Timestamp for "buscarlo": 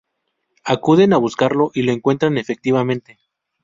1.19-1.69